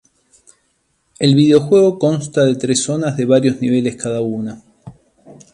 [1.19, 4.59] El videojuego consta de tres zonas de varios niveles cada una.